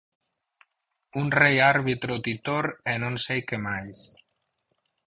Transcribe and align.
Un 1.21 1.27
rei 1.39 1.57
árbitro 1.73 2.13
titor 2.25 2.65
e 2.91 2.93
non 3.03 3.15
sei 3.25 3.39
que 3.47 3.57
máis. 3.67 3.97